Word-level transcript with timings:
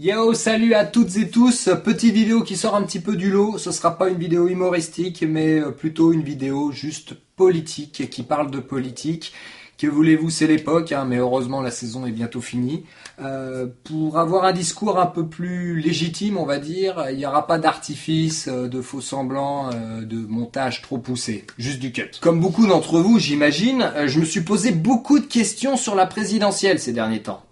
Yo, 0.00 0.34
salut 0.34 0.74
à 0.74 0.84
toutes 0.84 1.16
et 1.18 1.30
tous. 1.30 1.70
Petite 1.84 2.14
vidéo 2.14 2.42
qui 2.42 2.56
sort 2.56 2.74
un 2.74 2.82
petit 2.82 2.98
peu 2.98 3.14
du 3.14 3.30
lot. 3.30 3.58
Ce 3.58 3.70
sera 3.70 3.96
pas 3.96 4.08
une 4.08 4.18
vidéo 4.18 4.48
humoristique, 4.48 5.22
mais 5.22 5.60
euh, 5.60 5.70
plutôt 5.70 6.12
une 6.12 6.24
vidéo 6.24 6.72
juste 6.72 7.14
politique 7.36 8.10
qui 8.10 8.24
parle 8.24 8.50
de 8.50 8.58
politique. 8.58 9.32
Que 9.78 9.86
voulez-vous, 9.86 10.30
c'est 10.30 10.48
l'époque, 10.48 10.90
hein, 10.90 11.04
mais 11.08 11.18
heureusement 11.18 11.60
la 11.60 11.70
saison 11.70 12.06
est 12.06 12.10
bientôt 12.10 12.40
finie. 12.40 12.84
Euh, 13.22 13.68
pour 13.84 14.18
avoir 14.18 14.42
un 14.42 14.52
discours 14.52 14.98
un 14.98 15.06
peu 15.06 15.28
plus 15.28 15.78
légitime, 15.78 16.38
on 16.38 16.44
va 16.44 16.58
dire, 16.58 17.06
il 17.12 17.16
n'y 17.16 17.26
aura 17.26 17.46
pas 17.46 17.60
d'artifice, 17.60 18.48
euh, 18.48 18.66
de 18.66 18.80
faux 18.80 19.00
semblants, 19.00 19.70
de 19.70 20.26
montage 20.26 20.82
trop 20.82 20.98
poussé, 20.98 21.46
juste 21.56 21.78
du 21.78 21.92
cut. 21.92 22.10
Comme 22.20 22.40
beaucoup 22.40 22.66
d'entre 22.66 22.98
vous, 22.98 23.20
j'imagine, 23.20 23.92
je 24.06 24.18
me 24.18 24.24
suis 24.24 24.40
posé 24.40 24.72
beaucoup 24.72 25.20
de 25.20 25.26
questions 25.26 25.76
sur 25.76 25.94
la 25.94 26.06
présidentielle 26.06 26.80
ces 26.80 26.92
derniers 26.92 27.22
temps 27.22 27.44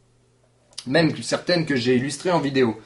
même 0.86 1.12
certaines 1.22 1.66
que 1.66 1.76
j'ai 1.76 1.96
illustrées 1.96 2.30
en 2.30 2.40
vidéo. 2.40 2.80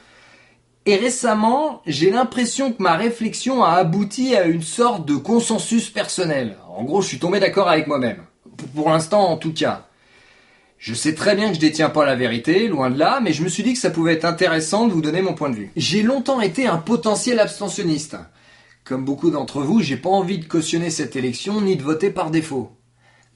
Et 0.85 0.95
récemment, 0.95 1.81
j'ai 1.85 2.11
l'impression 2.11 2.71
que 2.71 2.81
ma 2.81 2.95
réflexion 2.95 3.63
a 3.63 3.71
abouti 3.71 4.35
à 4.35 4.45
une 4.45 4.61
sorte 4.61 5.05
de 5.05 5.15
consensus 5.15 5.89
personnel. 5.89 6.57
En 6.69 6.83
gros, 6.83 7.01
je 7.01 7.07
suis 7.07 7.19
tombé 7.19 7.39
d'accord 7.39 7.67
avec 7.67 7.87
moi-même. 7.87 8.23
Pour 8.73 8.89
l'instant, 8.89 9.27
en 9.27 9.37
tout 9.37 9.53
cas. 9.53 9.87
Je 10.77 10.93
sais 10.93 11.15
très 11.15 11.35
bien 11.35 11.49
que 11.49 11.55
je 11.55 11.59
détiens 11.59 11.89
pas 11.89 12.05
la 12.05 12.15
vérité, 12.15 12.67
loin 12.67 12.89
de 12.89 12.99
là, 12.99 13.19
mais 13.21 13.33
je 13.33 13.43
me 13.43 13.49
suis 13.49 13.63
dit 13.63 13.73
que 13.73 13.79
ça 13.79 13.89
pouvait 13.89 14.13
être 14.13 14.25
intéressant 14.25 14.87
de 14.87 14.93
vous 14.93 15.01
donner 15.01 15.21
mon 15.21 15.33
point 15.33 15.49
de 15.49 15.55
vue. 15.55 15.71
J'ai 15.75 16.03
longtemps 16.03 16.39
été 16.39 16.67
un 16.67 16.77
potentiel 16.77 17.39
abstentionniste. 17.39 18.15
Comme 18.85 19.03
beaucoup 19.03 19.31
d'entre 19.31 19.61
vous, 19.61 19.81
j'ai 19.81 19.97
pas 19.97 20.09
envie 20.09 20.37
de 20.37 20.45
cautionner 20.45 20.91
cette 20.91 21.15
élection 21.15 21.59
ni 21.59 21.75
de 21.75 21.83
voter 21.83 22.11
par 22.11 22.31
défaut. 22.31 22.71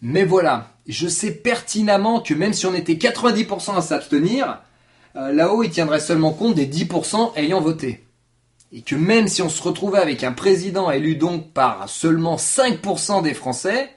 Mais 0.02 0.24
voilà, 0.24 0.78
je 0.92 1.08
sais 1.08 1.32
pertinemment 1.32 2.20
que 2.20 2.34
même 2.34 2.54
si 2.54 2.66
on 2.66 2.74
était 2.74 2.94
90% 2.94 3.78
à 3.78 3.82
s'abstenir, 3.82 4.62
euh, 5.16 5.32
là-haut, 5.32 5.64
il 5.64 5.70
tiendrait 5.70 6.00
seulement 6.00 6.32
compte 6.32 6.56
des 6.56 6.68
10% 6.68 7.34
ayant 7.36 7.62
voté. 7.62 8.04
Et 8.72 8.82
que 8.82 8.96
même 8.96 9.28
si 9.28 9.42
on 9.42 9.50
se 9.50 9.62
retrouvait 9.62 10.00
avec 10.00 10.24
un 10.24 10.32
président 10.32 10.90
élu 10.92 11.16
donc 11.16 11.52
par 11.52 11.90
seulement 11.90 12.38
5% 12.38 13.22
des 13.22 13.34
Français, 13.34 13.90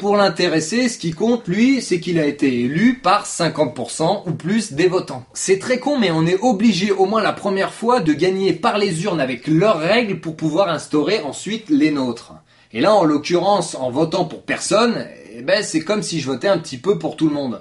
pour 0.00 0.16
l'intéresser, 0.16 0.88
ce 0.88 0.96
qui 0.96 1.10
compte, 1.10 1.46
lui, 1.46 1.82
c'est 1.82 2.00
qu'il 2.00 2.18
a 2.18 2.24
été 2.24 2.60
élu 2.60 3.00
par 3.02 3.26
50% 3.26 4.22
ou 4.26 4.32
plus 4.32 4.72
des 4.72 4.88
votants. 4.88 5.26
C'est 5.34 5.58
très 5.58 5.78
con, 5.78 5.98
mais 5.98 6.10
on 6.10 6.24
est 6.24 6.40
obligé 6.40 6.90
au 6.90 7.04
moins 7.04 7.20
la 7.20 7.34
première 7.34 7.74
fois 7.74 8.00
de 8.00 8.14
gagner 8.14 8.54
par 8.54 8.78
les 8.78 9.04
urnes 9.04 9.20
avec 9.20 9.46
leurs 9.46 9.78
règles 9.78 10.20
pour 10.20 10.36
pouvoir 10.36 10.70
instaurer 10.70 11.20
ensuite 11.20 11.68
les 11.68 11.90
nôtres. 11.90 12.32
Et 12.72 12.80
là, 12.80 12.94
en 12.94 13.04
l'occurrence, 13.04 13.74
en 13.74 13.90
votant 13.90 14.24
pour 14.24 14.40
personne, 14.40 15.06
eh 15.36 15.42
ben, 15.42 15.62
c'est 15.62 15.84
comme 15.84 16.02
si 16.02 16.18
je 16.18 16.26
votais 16.26 16.48
un 16.48 16.56
petit 16.56 16.78
peu 16.78 16.98
pour 16.98 17.16
tout 17.16 17.28
le 17.28 17.34
monde. 17.34 17.60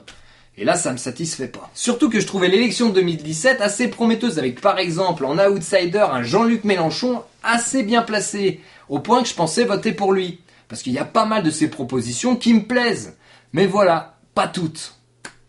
Et 0.58 0.64
là, 0.64 0.76
ça 0.76 0.94
me 0.94 0.98
satisfait 0.98 1.50
pas. 1.50 1.70
Surtout 1.73 2.10
que 2.10 2.22
je 2.22 2.28
trouvais 2.28 2.48
l'élection 2.48 2.88
de 2.88 2.94
2017 2.94 3.60
assez 3.60 3.90
prometteuse 3.90 4.40
avec, 4.40 4.62
par 4.62 4.80
exemple, 4.80 5.26
en 5.26 5.38
outsider, 5.38 6.06
un 6.10 6.23
Jean-Luc 6.23 6.64
Mélenchon 6.64 7.22
assez 7.44 7.84
bien 7.84 8.02
placé, 8.02 8.62
au 8.88 9.00
point 9.00 9.23
que 9.23 9.28
je 9.28 9.36
pensais 9.36 9.66
voter 9.66 9.92
pour 9.92 10.14
lui. 10.14 10.40
Parce 10.70 10.84
qu'il 10.84 10.94
y 10.94 11.00
a 11.00 11.06
pas 11.06 11.25
mal 11.25 11.44
de 11.44 11.52
ses 11.52 11.70
propositions 11.70 12.38
qui 12.38 12.53
me 12.53 12.64
plaisent. 12.64 13.17
Mais 13.52 13.66
voilà, 13.66 14.20
pas 14.36 14.48
toutes. 14.48 14.95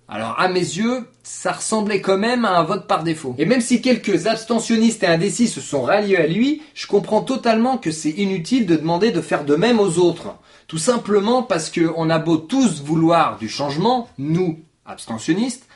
Alors 0.09 0.35
à 0.41 0.49
mes 0.49 0.59
yeux, 0.59 1.07
ça 1.23 1.53
ressemblait 1.53 2.01
quand 2.01 2.19
même 2.19 2.45
à 2.45 2.59
un 2.59 2.65
vote 2.65 2.89
par 2.89 3.05
défaut. 3.05 3.37
Et 3.39 3.45
même 3.45 3.61
si 3.61 3.81
quelques 3.81 4.27
abstentionnistes 4.27 5.05
et 5.05 5.07
indécis 5.07 5.47
se 5.47 5.61
sont 5.61 5.83
ralliés 5.83 6.17
à 6.17 6.27
lui, 6.27 6.63
je 6.75 6.89
comprends 6.89 7.21
totalement 7.21 7.79
que 7.79 7.93
c'est 7.93 8.11
inutile 8.11 8.67
de 8.67 8.75
demander 8.75 9.13
de 9.13 9.21
faire 9.21 9.45
de 9.45 9.55
même 9.55 9.79
aux 9.79 9.99
autres. 9.99 10.35
Tout 10.67 10.79
simplement 10.79 11.45
parce 11.45 11.71
qu'on 11.71 12.11
a 12.11 12.19
beau 12.19 12.39
tous 12.39 12.83
vouloir 12.83 13.39
du 13.39 13.49
changement, 13.49 14.09
nous, 14.19 14.59
abstentionnistes, 14.85 15.69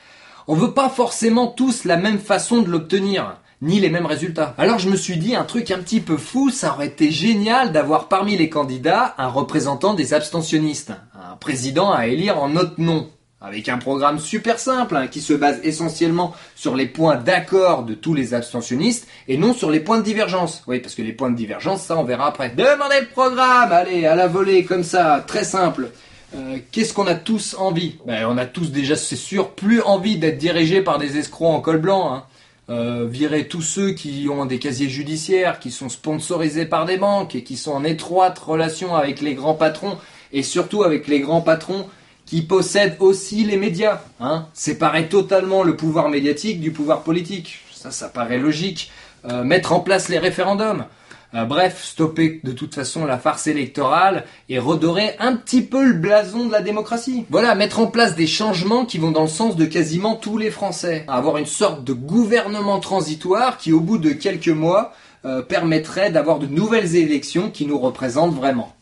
on 0.48 0.56
veut 0.56 0.72
pas 0.72 0.88
forcément 0.88 1.46
tous 1.46 1.84
la 1.84 1.96
même 1.96 2.18
façon 2.18 2.62
de 2.62 2.70
l'obtenir 2.70 3.36
ni 3.64 3.80
les 3.80 3.90
mêmes 3.90 4.06
résultats. 4.06 4.54
Alors 4.58 4.78
je 4.78 4.88
me 4.88 4.96
suis 4.96 5.16
dit 5.16 5.34
un 5.34 5.44
truc 5.44 5.70
un 5.70 5.78
petit 5.78 6.00
peu 6.00 6.16
fou, 6.16 6.50
ça 6.50 6.74
aurait 6.74 6.86
été 6.86 7.10
génial 7.10 7.72
d'avoir 7.72 8.08
parmi 8.08 8.36
les 8.36 8.48
candidats 8.48 9.14
un 9.18 9.28
représentant 9.28 9.94
des 9.94 10.14
abstentionnistes, 10.14 10.92
un 11.14 11.36
président 11.36 11.90
à 11.92 12.06
élire 12.06 12.40
en 12.40 12.50
notre 12.50 12.80
nom 12.80 13.08
avec 13.44 13.68
un 13.68 13.78
programme 13.78 14.18
super 14.18 14.58
simple 14.58 14.96
hein, 14.96 15.06
qui 15.06 15.20
se 15.20 15.34
base 15.34 15.60
essentiellement 15.62 16.34
sur 16.54 16.76
les 16.76 16.86
points 16.86 17.16
d'accord 17.16 17.84
de 17.84 17.94
tous 17.94 18.14
les 18.14 18.32
abstentionnistes 18.32 19.06
et 19.28 19.36
non 19.36 19.52
sur 19.52 19.70
les 19.70 19.80
points 19.80 19.98
de 19.98 20.04
divergence. 20.04 20.62
Oui, 20.66 20.80
parce 20.80 20.94
que 20.94 21.02
les 21.02 21.12
points 21.12 21.30
de 21.30 21.36
divergence, 21.36 21.82
ça 21.82 21.96
on 21.98 22.04
verra 22.04 22.28
après. 22.28 22.50
Demandez 22.50 23.00
le 23.00 23.08
programme, 23.08 23.70
allez, 23.70 24.06
à 24.06 24.14
la 24.14 24.28
volée, 24.28 24.64
comme 24.64 24.82
ça, 24.82 25.22
très 25.26 25.44
simple. 25.44 25.90
Euh, 26.34 26.58
qu'est-ce 26.72 26.94
qu'on 26.94 27.06
a 27.06 27.14
tous 27.14 27.54
envie? 27.58 27.96
Ben, 28.06 28.26
On 28.26 28.38
a 28.38 28.46
tous 28.46 28.72
déjà, 28.72 28.96
c'est 28.96 29.14
sûr, 29.14 29.50
plus 29.50 29.82
envie 29.82 30.16
d'être 30.16 30.38
dirigé 30.38 30.80
par 30.80 30.98
des 30.98 31.18
escrocs 31.18 31.54
en 31.54 31.60
col 31.60 31.78
blanc. 31.78 32.14
Hein. 32.14 32.24
Euh, 32.70 33.06
virer 33.06 33.46
tous 33.46 33.60
ceux 33.60 33.90
qui 33.90 34.26
ont 34.30 34.46
des 34.46 34.58
casiers 34.58 34.88
judiciaires, 34.88 35.58
qui 35.58 35.70
sont 35.70 35.90
sponsorisés 35.90 36.64
par 36.64 36.86
des 36.86 36.96
banques 36.96 37.34
et 37.34 37.42
qui 37.44 37.58
sont 37.58 37.72
en 37.72 37.84
étroite 37.84 38.38
relation 38.38 38.96
avec 38.96 39.20
les 39.20 39.34
grands 39.34 39.54
patrons 39.54 39.98
et 40.32 40.42
surtout 40.42 40.82
avec 40.82 41.06
les 41.06 41.20
grands 41.20 41.42
patrons 41.42 41.86
qui 42.24 42.40
possède 42.40 42.96
aussi 43.00 43.44
les 43.44 43.58
médias. 43.58 44.00
Hein. 44.18 44.46
Séparer 44.54 45.08
totalement 45.08 45.62
le 45.62 45.76
pouvoir 45.76 46.08
médiatique 46.08 46.58
du 46.58 46.72
pouvoir 46.72 47.02
politique. 47.02 47.60
Ça, 47.70 47.90
ça 47.90 48.08
paraît 48.08 48.38
logique. 48.38 48.90
Euh, 49.26 49.44
mettre 49.44 49.72
en 49.72 49.80
place 49.80 50.08
les 50.08 50.18
référendums. 50.18 50.86
Euh, 51.34 51.44
bref, 51.44 51.82
stopper 51.82 52.40
de 52.44 52.52
toute 52.52 52.74
façon 52.74 53.04
la 53.04 53.18
farce 53.18 53.46
électorale 53.48 54.24
et 54.48 54.58
redorer 54.58 55.16
un 55.18 55.34
petit 55.34 55.62
peu 55.62 55.84
le 55.84 55.94
blason 55.94 56.46
de 56.46 56.52
la 56.52 56.60
démocratie. 56.60 57.24
Voilà, 57.28 57.54
mettre 57.54 57.80
en 57.80 57.86
place 57.88 58.14
des 58.14 58.28
changements 58.28 58.84
qui 58.84 58.98
vont 58.98 59.10
dans 59.10 59.22
le 59.22 59.28
sens 59.28 59.56
de 59.56 59.64
quasiment 59.64 60.14
tous 60.14 60.38
les 60.38 60.50
Français. 60.50 61.04
Avoir 61.08 61.38
une 61.38 61.46
sorte 61.46 61.82
de 61.82 61.92
gouvernement 61.92 62.78
transitoire 62.78 63.58
qui, 63.58 63.72
au 63.72 63.80
bout 63.80 63.98
de 63.98 64.10
quelques 64.10 64.48
mois, 64.48 64.92
euh, 65.24 65.42
permettrait 65.42 66.10
d'avoir 66.10 66.38
de 66.38 66.46
nouvelles 66.46 66.96
élections 66.96 67.50
qui 67.50 67.66
nous 67.66 67.78
représentent 67.78 68.34
vraiment. 68.34 68.73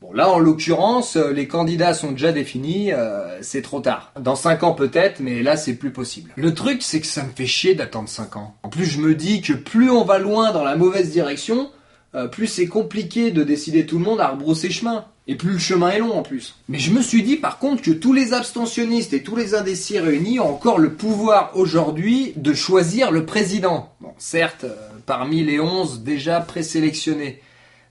Bon, 0.00 0.14
là, 0.14 0.30
en 0.30 0.38
l'occurrence, 0.38 1.16
euh, 1.16 1.30
les 1.30 1.46
candidats 1.46 1.92
sont 1.92 2.12
déjà 2.12 2.32
définis, 2.32 2.90
euh, 2.90 3.42
c'est 3.42 3.60
trop 3.60 3.80
tard. 3.80 4.12
Dans 4.18 4.34
5 4.34 4.62
ans 4.62 4.72
peut-être, 4.72 5.20
mais 5.20 5.42
là, 5.42 5.58
c'est 5.58 5.74
plus 5.74 5.90
possible. 5.90 6.32
Le 6.36 6.54
truc, 6.54 6.80
c'est 6.80 7.00
que 7.00 7.06
ça 7.06 7.22
me 7.22 7.28
fait 7.28 7.46
chier 7.46 7.74
d'attendre 7.74 8.08
5 8.08 8.36
ans. 8.36 8.54
En 8.62 8.70
plus, 8.70 8.86
je 8.86 8.98
me 8.98 9.14
dis 9.14 9.42
que 9.42 9.52
plus 9.52 9.90
on 9.90 10.04
va 10.04 10.18
loin 10.18 10.52
dans 10.52 10.64
la 10.64 10.74
mauvaise 10.74 11.10
direction, 11.10 11.70
euh, 12.14 12.28
plus 12.28 12.46
c'est 12.46 12.66
compliqué 12.66 13.30
de 13.30 13.44
décider 13.44 13.84
tout 13.84 13.98
le 13.98 14.04
monde 14.04 14.22
à 14.22 14.28
rebrousser 14.28 14.70
chemin. 14.70 15.04
Et 15.26 15.36
plus 15.36 15.52
le 15.52 15.58
chemin 15.58 15.90
est 15.90 15.98
long 15.98 16.14
en 16.16 16.22
plus. 16.22 16.56
Mais 16.68 16.78
je 16.78 16.92
me 16.92 17.02
suis 17.02 17.22
dit 17.22 17.36
par 17.36 17.58
contre 17.58 17.82
que 17.82 17.90
tous 17.90 18.14
les 18.14 18.32
abstentionnistes 18.32 19.12
et 19.12 19.22
tous 19.22 19.36
les 19.36 19.54
indécis 19.54 19.98
réunis 19.98 20.40
ont 20.40 20.48
encore 20.48 20.78
le 20.78 20.94
pouvoir 20.94 21.52
aujourd'hui 21.54 22.32
de 22.36 22.54
choisir 22.54 23.12
le 23.12 23.26
président. 23.26 23.92
Bon, 24.00 24.12
certes, 24.18 24.64
parmi 25.06 25.44
les 25.44 25.60
11 25.60 26.02
déjà 26.02 26.40
présélectionnés. 26.40 27.42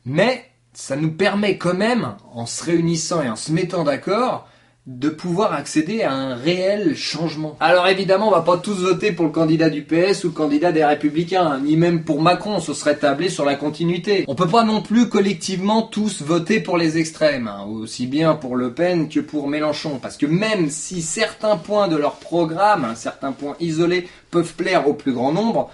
Mais 0.05 0.49
ça 0.79 0.95
nous 0.95 1.11
permet 1.11 1.57
quand 1.57 1.73
même, 1.73 2.15
en 2.33 2.45
se 2.45 2.63
réunissant 2.63 3.21
et 3.21 3.29
en 3.29 3.35
se 3.35 3.51
mettant 3.51 3.83
d'accord, 3.83 4.47
de 4.87 5.09
pouvoir 5.09 5.51
accéder 5.51 6.03
à 6.03 6.13
un 6.13 6.35
réel 6.35 6.95
changement. 6.95 7.57
Alors 7.59 7.87
évidemment, 7.89 8.29
on 8.29 8.31
va 8.31 8.41
pas 8.41 8.57
tous 8.57 8.81
voter 8.81 9.11
pour 9.11 9.25
le 9.25 9.31
candidat 9.31 9.69
du 9.69 9.83
PS 9.83 10.23
ou 10.23 10.27
le 10.27 10.33
candidat 10.33 10.71
des 10.71 10.85
Républicains, 10.85 11.45
hein, 11.45 11.59
ni 11.61 11.75
même 11.75 12.05
pour 12.05 12.21
Macron, 12.21 12.61
ce 12.61 12.73
serait 12.73 12.95
tablé 12.95 13.27
sur 13.27 13.43
la 13.43 13.55
continuité. 13.55 14.23
On 14.29 14.35
peut 14.35 14.47
pas 14.47 14.63
non 14.63 14.81
plus 14.81 15.09
collectivement 15.09 15.81
tous 15.81 16.21
voter 16.21 16.61
pour 16.61 16.77
les 16.77 16.97
extrêmes, 16.97 17.49
hein, 17.49 17.65
aussi 17.65 18.07
bien 18.07 18.35
pour 18.35 18.55
Le 18.55 18.73
Pen 18.73 19.09
que 19.09 19.19
pour 19.19 19.49
Mélenchon, 19.49 19.99
parce 20.01 20.15
que 20.15 20.25
même 20.25 20.69
si 20.69 21.01
certains 21.01 21.57
points 21.57 21.89
de 21.89 21.97
leur 21.97 22.15
programme, 22.15 22.85
hein, 22.85 22.95
certains 22.95 23.33
points 23.33 23.57
isolés, 23.59 24.07
peuvent 24.31 24.53
plaire 24.53 24.87
au 24.87 24.93
plus 24.93 25.11
grand 25.11 25.33
nombre, 25.33 25.69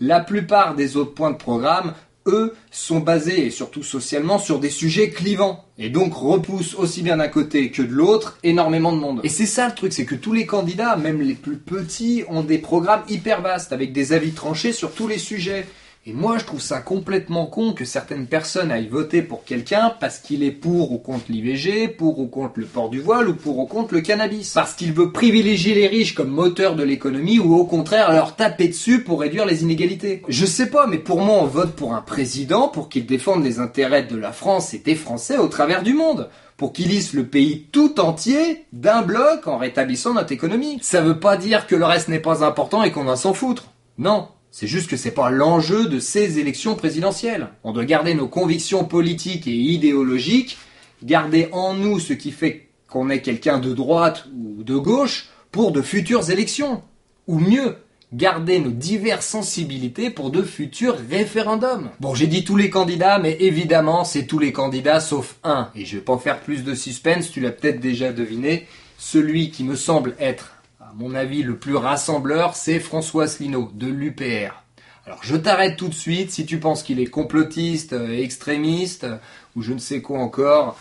la 0.00 0.20
plupart 0.20 0.74
des 0.74 0.96
autres 0.96 1.14
points 1.14 1.30
de 1.30 1.36
programme 1.36 1.92
eux, 2.26 2.54
sont 2.70 3.00
basés, 3.00 3.46
et 3.46 3.50
surtout 3.50 3.82
socialement, 3.82 4.38
sur 4.38 4.58
des 4.58 4.70
sujets 4.70 5.10
clivants. 5.10 5.64
Et 5.78 5.90
donc 5.90 6.14
repoussent 6.14 6.74
aussi 6.74 7.02
bien 7.02 7.18
d'un 7.18 7.28
côté 7.28 7.70
que 7.70 7.82
de 7.82 7.92
l'autre 7.92 8.38
énormément 8.42 8.92
de 8.92 8.98
monde. 8.98 9.20
Et 9.24 9.28
c'est 9.28 9.46
ça 9.46 9.68
le 9.68 9.74
truc, 9.74 9.92
c'est 9.92 10.04
que 10.04 10.14
tous 10.14 10.32
les 10.32 10.46
candidats, 10.46 10.96
même 10.96 11.20
les 11.20 11.34
plus 11.34 11.56
petits, 11.56 12.24
ont 12.28 12.42
des 12.42 12.58
programmes 12.58 13.02
hyper 13.08 13.42
vastes, 13.42 13.72
avec 13.72 13.92
des 13.92 14.12
avis 14.12 14.32
tranchés 14.32 14.72
sur 14.72 14.92
tous 14.92 15.08
les 15.08 15.18
sujets. 15.18 15.66
Et 16.08 16.12
moi, 16.12 16.38
je 16.38 16.44
trouve 16.44 16.60
ça 16.60 16.78
complètement 16.78 17.46
con 17.46 17.72
que 17.72 17.84
certaines 17.84 18.28
personnes 18.28 18.70
aillent 18.70 18.86
voter 18.86 19.22
pour 19.22 19.42
quelqu'un 19.42 19.92
parce 19.98 20.20
qu'il 20.20 20.44
est 20.44 20.52
pour 20.52 20.92
ou 20.92 20.98
contre 20.98 21.24
l'IVG, 21.30 21.88
pour 21.88 22.20
ou 22.20 22.28
contre 22.28 22.60
le 22.60 22.66
port 22.66 22.90
du 22.90 23.00
voile 23.00 23.28
ou 23.28 23.34
pour 23.34 23.58
ou 23.58 23.66
contre 23.66 23.92
le 23.92 24.02
cannabis. 24.02 24.52
Parce 24.52 24.74
qu'il 24.74 24.92
veut 24.92 25.10
privilégier 25.10 25.74
les 25.74 25.88
riches 25.88 26.14
comme 26.14 26.30
moteur 26.30 26.76
de 26.76 26.84
l'économie 26.84 27.40
ou 27.40 27.56
au 27.56 27.64
contraire 27.64 28.12
leur 28.12 28.36
taper 28.36 28.68
dessus 28.68 29.02
pour 29.02 29.20
réduire 29.20 29.46
les 29.46 29.64
inégalités. 29.64 30.22
Je 30.28 30.46
sais 30.46 30.70
pas, 30.70 30.86
mais 30.86 30.98
pour 30.98 31.20
moi, 31.22 31.38
on 31.42 31.46
vote 31.46 31.74
pour 31.74 31.92
un 31.92 32.02
président 32.02 32.68
pour 32.68 32.88
qu'il 32.88 33.04
défende 33.04 33.42
les 33.42 33.58
intérêts 33.58 34.04
de 34.04 34.16
la 34.16 34.30
France 34.30 34.74
et 34.74 34.78
des 34.78 34.94
Français 34.94 35.38
au 35.38 35.48
travers 35.48 35.82
du 35.82 35.92
monde 35.92 36.30
pour 36.56 36.72
qu'il 36.72 36.86
lisse 36.86 37.14
le 37.14 37.26
pays 37.26 37.66
tout 37.72 37.98
entier 37.98 38.64
d'un 38.72 39.02
bloc 39.02 39.48
en 39.48 39.58
rétablissant 39.58 40.14
notre 40.14 40.30
économie. 40.30 40.78
Ça 40.82 41.00
veut 41.00 41.18
pas 41.18 41.36
dire 41.36 41.66
que 41.66 41.74
le 41.74 41.84
reste 41.84 42.06
n'est 42.06 42.20
pas 42.20 42.44
important 42.44 42.84
et 42.84 42.92
qu'on 42.92 43.02
va 43.02 43.16
s'en 43.16 43.34
foutre. 43.34 43.72
Non, 43.98 44.28
c'est 44.58 44.66
juste 44.66 44.88
que 44.88 44.96
c'est 44.96 45.10
pas 45.10 45.28
l'enjeu 45.28 45.86
de 45.86 46.00
ces 46.00 46.38
élections 46.38 46.76
présidentielles. 46.76 47.48
On 47.62 47.74
doit 47.74 47.84
garder 47.84 48.14
nos 48.14 48.26
convictions 48.26 48.86
politiques 48.86 49.46
et 49.46 49.54
idéologiques, 49.54 50.56
garder 51.02 51.50
en 51.52 51.74
nous 51.74 52.00
ce 52.00 52.14
qui 52.14 52.30
fait 52.30 52.68
qu'on 52.88 53.10
est 53.10 53.20
quelqu'un 53.20 53.58
de 53.58 53.74
droite 53.74 54.26
ou 54.34 54.62
de 54.62 54.76
gauche 54.78 55.28
pour 55.52 55.72
de 55.72 55.82
futures 55.82 56.30
élections. 56.30 56.82
Ou 57.26 57.38
mieux, 57.38 57.76
garder 58.14 58.58
nos 58.58 58.70
diverses 58.70 59.26
sensibilités 59.26 60.08
pour 60.08 60.30
de 60.30 60.40
futurs 60.40 60.96
référendums. 61.10 61.90
Bon, 62.00 62.14
j'ai 62.14 62.26
dit 62.26 62.42
tous 62.42 62.56
les 62.56 62.70
candidats, 62.70 63.18
mais 63.18 63.36
évidemment, 63.38 64.04
c'est 64.04 64.24
tous 64.24 64.38
les 64.38 64.52
candidats 64.52 65.00
sauf 65.00 65.36
un. 65.44 65.68
Et 65.74 65.84
je 65.84 65.96
vais 65.96 66.02
pas 66.02 66.16
faire 66.16 66.40
plus 66.40 66.64
de 66.64 66.74
suspense, 66.74 67.30
tu 67.30 67.40
l'as 67.40 67.52
peut-être 67.52 67.80
déjà 67.80 68.10
deviné. 68.10 68.66
Celui 68.96 69.50
qui 69.50 69.64
me 69.64 69.76
semble 69.76 70.16
être, 70.18 70.55
mon 70.96 71.14
avis, 71.14 71.42
le 71.42 71.58
plus 71.58 71.76
rassembleur, 71.76 72.56
c'est 72.56 72.80
François 72.80 73.24
Asselineau, 73.24 73.70
de 73.74 73.86
l'UPR. 73.86 74.62
Alors 75.04 75.20
je 75.22 75.36
t'arrête 75.36 75.76
tout 75.76 75.88
de 75.88 75.94
suite 75.94 76.32
si 76.32 76.46
tu 76.46 76.58
penses 76.58 76.82
qu'il 76.82 76.98
est 76.98 77.06
complotiste, 77.06 77.92
euh, 77.92 78.18
extrémiste, 78.18 79.06
ou 79.54 79.62
je 79.62 79.72
ne 79.72 79.78
sais 79.78 80.00
quoi 80.00 80.18
encore. 80.18 80.76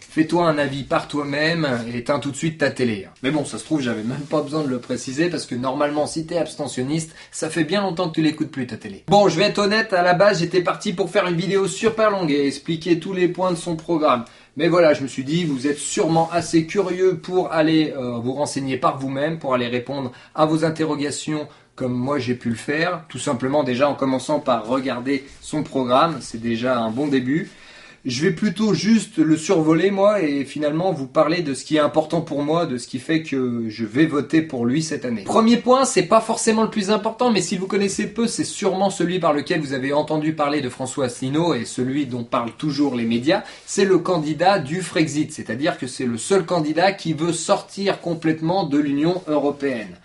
Fais-toi 0.00 0.46
un 0.46 0.58
avis 0.58 0.84
par 0.84 1.08
toi-même 1.08 1.66
et 1.92 1.98
éteins 1.98 2.20
tout 2.20 2.30
de 2.30 2.36
suite 2.36 2.58
ta 2.58 2.70
télé. 2.70 3.08
Mais 3.22 3.32
bon, 3.32 3.44
ça 3.44 3.58
se 3.58 3.64
trouve, 3.64 3.80
j'avais 3.80 4.04
même 4.04 4.20
pas 4.20 4.42
besoin 4.42 4.62
de 4.62 4.68
le 4.68 4.78
préciser 4.78 5.28
parce 5.28 5.44
que 5.44 5.56
normalement, 5.56 6.06
si 6.06 6.24
t'es 6.24 6.38
abstentionniste, 6.38 7.14
ça 7.32 7.50
fait 7.50 7.64
bien 7.64 7.82
longtemps 7.82 8.08
que 8.08 8.14
tu 8.14 8.22
l'écoutes 8.22 8.52
plus 8.52 8.66
ta 8.66 8.76
télé. 8.76 9.04
Bon, 9.08 9.28
je 9.28 9.36
vais 9.36 9.46
être 9.46 9.58
honnête, 9.58 9.92
à 9.92 10.02
la 10.02 10.14
base, 10.14 10.38
j'étais 10.38 10.62
parti 10.62 10.92
pour 10.92 11.10
faire 11.10 11.26
une 11.26 11.36
vidéo 11.36 11.66
super 11.66 12.10
longue 12.10 12.30
et 12.30 12.46
expliquer 12.46 13.00
tous 13.00 13.12
les 13.12 13.26
points 13.26 13.50
de 13.50 13.56
son 13.56 13.74
programme. 13.74 14.24
Mais 14.58 14.66
voilà, 14.66 14.92
je 14.92 15.04
me 15.04 15.06
suis 15.06 15.22
dit, 15.22 15.44
vous 15.44 15.68
êtes 15.68 15.78
sûrement 15.78 16.28
assez 16.32 16.66
curieux 16.66 17.16
pour 17.16 17.52
aller 17.52 17.94
euh, 17.96 18.18
vous 18.18 18.32
renseigner 18.32 18.76
par 18.76 18.98
vous-même, 18.98 19.38
pour 19.38 19.54
aller 19.54 19.68
répondre 19.68 20.10
à 20.34 20.46
vos 20.46 20.64
interrogations 20.64 21.46
comme 21.76 21.92
moi 21.92 22.18
j'ai 22.18 22.34
pu 22.34 22.48
le 22.48 22.56
faire, 22.56 23.04
tout 23.08 23.20
simplement 23.20 23.62
déjà 23.62 23.88
en 23.88 23.94
commençant 23.94 24.40
par 24.40 24.66
regarder 24.66 25.24
son 25.40 25.62
programme, 25.62 26.16
c'est 26.20 26.40
déjà 26.40 26.76
un 26.76 26.90
bon 26.90 27.06
début. 27.06 27.52
Je 28.04 28.22
vais 28.22 28.30
plutôt 28.30 28.74
juste 28.74 29.18
le 29.18 29.36
survoler 29.36 29.90
moi 29.90 30.22
et 30.22 30.44
finalement 30.44 30.92
vous 30.92 31.08
parler 31.08 31.42
de 31.42 31.52
ce 31.52 31.64
qui 31.64 31.76
est 31.76 31.80
important 31.80 32.20
pour 32.20 32.42
moi, 32.42 32.64
de 32.64 32.78
ce 32.78 32.86
qui 32.86 33.00
fait 33.00 33.24
que 33.24 33.64
je 33.68 33.84
vais 33.84 34.06
voter 34.06 34.40
pour 34.40 34.66
lui 34.66 34.84
cette 34.84 35.04
année. 35.04 35.24
Premier 35.24 35.56
point, 35.56 35.84
c'est 35.84 36.04
pas 36.04 36.20
forcément 36.20 36.62
le 36.62 36.70
plus 36.70 36.92
important, 36.92 37.32
mais 37.32 37.42
si 37.42 37.56
vous 37.56 37.66
connaissez 37.66 38.06
peu, 38.06 38.28
c'est 38.28 38.44
sûrement 38.44 38.90
celui 38.90 39.18
par 39.18 39.32
lequel 39.32 39.60
vous 39.60 39.72
avez 39.72 39.92
entendu 39.92 40.32
parler 40.32 40.60
de 40.60 40.68
François 40.68 41.06
Asselineau 41.06 41.54
et 41.54 41.64
celui 41.64 42.06
dont 42.06 42.22
parlent 42.22 42.56
toujours 42.56 42.94
les 42.94 43.04
médias, 43.04 43.42
c'est 43.66 43.84
le 43.84 43.98
candidat 43.98 44.60
du 44.60 44.80
Frexit, 44.80 45.32
c'est-à-dire 45.32 45.76
que 45.76 45.88
c'est 45.88 46.06
le 46.06 46.18
seul 46.18 46.46
candidat 46.46 46.92
qui 46.92 47.14
veut 47.14 47.32
sortir 47.32 48.00
complètement 48.00 48.64
de 48.64 48.78
l'Union 48.78 49.22
européenne. 49.26 49.96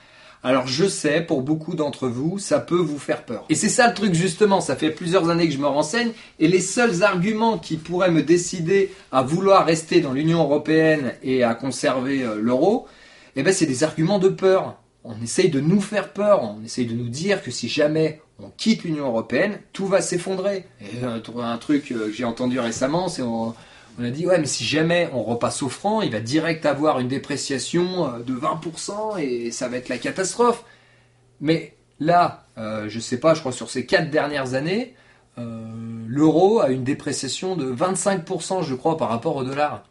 Alors 0.46 0.68
je 0.68 0.86
sais, 0.86 1.22
pour 1.22 1.42
beaucoup 1.42 1.74
d'entre 1.74 2.10
vous, 2.10 2.38
ça 2.38 2.60
peut 2.60 2.76
vous 2.76 3.00
faire 3.00 3.24
peur. 3.24 3.46
Et 3.48 3.56
c'est 3.56 3.70
ça 3.70 3.88
le 3.88 3.94
truc 3.94 4.14
justement, 4.14 4.60
ça 4.60 4.76
fait 4.76 4.90
plusieurs 4.90 5.30
années 5.30 5.48
que 5.48 5.54
je 5.54 5.58
me 5.58 5.68
renseigne, 5.68 6.12
et 6.38 6.50
les 6.50 6.60
seuls 6.60 7.02
arguments 7.02 7.58
qui 7.58 7.78
pourraient 7.78 8.12
me 8.12 8.24
décider 8.24 8.92
à 9.14 9.22
vouloir 9.22 9.66
rester 9.66 10.02
dans 10.02 10.12
l'Union 10.12 10.44
européenne 10.44 11.14
et 11.24 11.44
à 11.44 11.56
conserver 11.56 12.24
euh, 12.24 12.36
l'euro, 12.42 12.88
eh 13.38 13.44
ben 13.44 13.54
c'est 13.54 13.66
des 13.66 13.86
arguments 13.86 14.20
de 14.20 14.28
peur. 14.28 14.76
On 15.06 15.16
essaye 15.22 15.50
de 15.50 15.62
nous 15.62 15.82
faire 15.82 16.12
peur, 16.12 16.44
on 16.44 16.64
essaye 16.64 16.86
de 16.86 16.94
nous 16.94 17.10
dire 17.10 17.42
que 17.42 17.52
si 17.52 17.70
jamais 17.70 18.22
on 18.38 18.50
quitte 18.50 18.84
l'Union 18.84 19.08
européenne, 19.08 19.60
tout 19.72 19.88
va 19.88 20.02
s'effondrer. 20.02 20.66
Euh, 21.04 21.20
un 21.42 21.58
truc 21.58 21.92
euh, 21.92 22.08
que 22.08 22.12
j'ai 22.12 22.26
entendu 22.26 22.60
récemment, 22.60 23.08
c'est 23.08 23.24
a 24.02 24.10
dit 24.10 24.26
ouais 24.26 24.40
mais 24.40 24.46
si 24.46 24.64
jamais 24.64 25.10
on 25.14 25.24
repasse 25.24 25.62
au 25.62 25.70
franc, 25.70 26.02
il 26.02 26.12
va 26.12 26.20
direct 26.20 26.66
avoir 26.66 27.00
une 27.00 27.08
dépréciation 27.08 28.08
euh, 28.08 28.20
de 28.20 28.34
20% 28.34 29.20
et 29.20 29.52
ça 29.52 29.68
va 29.68 29.78
être 29.78 29.90
la 29.90 29.98
catastrophe. 29.98 30.64
Mais 31.42 31.76
là, 32.00 32.46
euh, 32.58 32.90
je 32.90 33.00
sais 33.00 33.20
pas, 33.20 33.34
je 33.34 33.42
crois 33.42 33.52
sur 33.52 33.70
ces 33.70 33.86
quatre 33.86 34.10
dernières 34.10 34.54
années, 34.54 34.96
euh, 35.38 35.68
l'euro 36.08 36.60
a 36.60 36.70
une 36.70 36.84
dépréciation 36.84 37.56
de 37.56 37.72
25% 37.74 38.64
je 38.64 38.76
crois 38.76 38.98
par 38.98 39.10
rapport 39.10 39.36
au 39.36 39.44
dollar. 39.44 39.84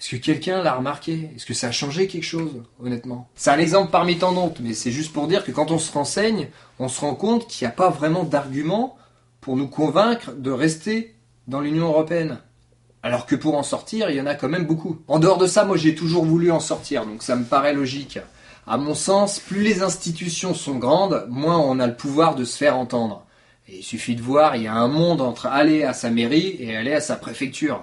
Est-ce 0.00 0.10
que 0.10 0.16
quelqu'un 0.16 0.62
l'a 0.62 0.74
remarqué? 0.74 1.30
Est-ce 1.34 1.44
que 1.44 1.54
ça 1.54 1.68
a 1.68 1.72
changé 1.72 2.06
quelque 2.06 2.24
chose, 2.24 2.62
honnêtement? 2.80 3.28
C'est 3.34 3.50
un 3.50 3.58
exemple 3.58 3.90
parmi 3.90 4.16
tant 4.16 4.32
d'autres, 4.32 4.60
mais 4.62 4.72
c'est 4.72 4.92
juste 4.92 5.12
pour 5.12 5.26
dire 5.26 5.44
que 5.44 5.50
quand 5.50 5.72
on 5.72 5.78
se 5.78 5.90
renseigne, 5.90 6.48
on 6.78 6.86
se 6.86 7.00
rend 7.00 7.16
compte 7.16 7.48
qu'il 7.48 7.66
n'y 7.66 7.72
a 7.72 7.74
pas 7.74 7.90
vraiment 7.90 8.22
d'argument 8.22 8.96
pour 9.40 9.56
nous 9.56 9.66
convaincre 9.66 10.32
de 10.32 10.52
rester 10.52 11.16
dans 11.48 11.60
l'Union 11.60 11.88
européenne. 11.88 12.38
Alors 13.08 13.24
que 13.24 13.36
pour 13.36 13.56
en 13.56 13.62
sortir, 13.62 14.10
il 14.10 14.16
y 14.16 14.20
en 14.20 14.26
a 14.26 14.34
quand 14.34 14.50
même 14.50 14.66
beaucoup. 14.66 14.98
En 15.08 15.18
dehors 15.18 15.38
de 15.38 15.46
ça, 15.46 15.64
moi 15.64 15.78
j'ai 15.78 15.94
toujours 15.94 16.26
voulu 16.26 16.50
en 16.50 16.60
sortir, 16.60 17.06
donc 17.06 17.22
ça 17.22 17.36
me 17.36 17.44
paraît 17.46 17.72
logique. 17.72 18.18
À 18.66 18.76
mon 18.76 18.94
sens, 18.94 19.40
plus 19.40 19.62
les 19.62 19.80
institutions 19.80 20.52
sont 20.52 20.74
grandes, 20.74 21.24
moins 21.30 21.56
on 21.58 21.80
a 21.80 21.86
le 21.86 21.96
pouvoir 21.96 22.34
de 22.34 22.44
se 22.44 22.58
faire 22.58 22.76
entendre. 22.76 23.24
Et 23.66 23.78
il 23.78 23.82
suffit 23.82 24.14
de 24.14 24.20
voir, 24.20 24.56
il 24.56 24.64
y 24.64 24.66
a 24.66 24.74
un 24.74 24.88
monde 24.88 25.22
entre 25.22 25.46
aller 25.46 25.84
à 25.84 25.94
sa 25.94 26.10
mairie 26.10 26.56
et 26.60 26.76
aller 26.76 26.92
à 26.92 27.00
sa 27.00 27.16
préfecture. 27.16 27.82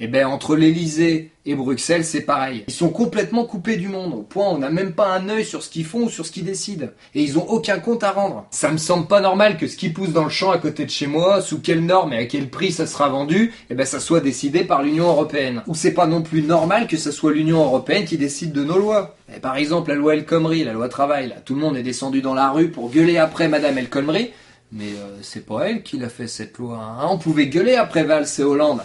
Et 0.00 0.04
eh 0.04 0.08
bien 0.08 0.28
entre 0.28 0.56
l'Elysée 0.56 1.30
et 1.44 1.54
Bruxelles, 1.54 2.04
c'est 2.04 2.22
pareil. 2.22 2.64
Ils 2.66 2.72
sont 2.72 2.88
complètement 2.88 3.44
coupés 3.44 3.76
du 3.76 3.88
monde, 3.88 4.14
au 4.14 4.22
point 4.22 4.48
où 4.48 4.54
on 4.54 4.58
n'a 4.58 4.70
même 4.70 4.92
pas 4.92 5.12
un 5.14 5.28
œil 5.28 5.44
sur 5.44 5.62
ce 5.62 5.70
qu'ils 5.70 5.84
font 5.84 6.04
ou 6.04 6.08
sur 6.08 6.24
ce 6.26 6.32
qu'ils 6.32 6.44
décident. 6.44 6.88
Et 7.14 7.22
ils 7.22 7.38
ont 7.38 7.48
aucun 7.48 7.78
compte 7.78 8.02
à 8.02 8.10
rendre. 8.10 8.46
Ça 8.50 8.70
me 8.70 8.78
semble 8.78 9.06
pas 9.06 9.20
normal 9.20 9.56
que 9.56 9.66
ce 9.66 9.76
qui 9.76 9.90
pousse 9.90 10.10
dans 10.10 10.24
le 10.24 10.30
champ 10.30 10.50
à 10.50 10.58
côté 10.58 10.84
de 10.84 10.90
chez 10.90 11.06
moi, 11.06 11.40
sous 11.40 11.60
quelle 11.60 11.84
norme 11.84 12.12
et 12.12 12.18
à 12.18 12.26
quel 12.26 12.48
prix 12.48 12.72
ça 12.72 12.86
sera 12.86 13.08
vendu, 13.08 13.52
eh 13.70 13.74
ben 13.74 13.86
ça 13.86 14.00
soit 14.00 14.20
décidé 14.20 14.64
par 14.64 14.82
l'Union 14.82 15.08
Européenne. 15.08 15.62
Ou 15.66 15.74
c'est 15.74 15.94
pas 15.94 16.06
non 16.06 16.22
plus 16.22 16.42
normal 16.42 16.86
que 16.86 16.96
ce 16.96 17.10
soit 17.10 17.32
l'Union 17.32 17.62
Européenne 17.62 18.04
qui 18.04 18.18
décide 18.18 18.52
de 18.52 18.64
nos 18.64 18.78
lois. 18.78 19.16
Et 19.36 19.40
par 19.40 19.56
exemple, 19.56 19.90
la 19.90 19.96
loi 19.96 20.14
El 20.14 20.24
Khomri, 20.24 20.64
la 20.64 20.72
loi 20.72 20.88
travail, 20.88 21.34
tout 21.44 21.54
le 21.54 21.60
monde 21.60 21.76
est 21.76 21.82
descendu 21.82 22.22
dans 22.22 22.34
la 22.34 22.50
rue 22.50 22.70
pour 22.70 22.90
gueuler 22.90 23.18
après 23.18 23.48
Madame 23.48 23.78
El 23.78 23.88
Khomri. 23.88 24.30
Mais 24.72 24.86
euh, 24.86 25.18
c'est 25.20 25.44
pas 25.44 25.68
elle 25.68 25.82
qui 25.82 25.98
l'a 25.98 26.08
fait 26.08 26.26
cette 26.26 26.56
loi. 26.58 26.78
Hein. 26.78 27.06
On 27.10 27.18
pouvait 27.18 27.48
gueuler 27.48 27.76
après 27.76 28.04
Valls 28.04 28.26
et 28.38 28.42
Hollande. 28.42 28.80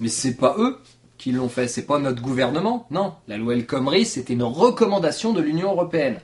Mais 0.00 0.08
c'est 0.08 0.34
pas 0.34 0.56
eux 0.58 0.78
qui 1.18 1.32
l'ont 1.32 1.48
fait, 1.48 1.68
c'est 1.68 1.86
pas 1.86 1.98
notre 1.98 2.22
gouvernement. 2.22 2.86
Non, 2.90 3.14
la 3.28 3.36
loi 3.36 3.54
El 3.54 3.66
Khomri, 3.66 4.04
c'était 4.04 4.34
une 4.34 4.42
recommandation 4.42 5.32
de 5.32 5.40
l'Union 5.40 5.70
européenne. 5.70 6.20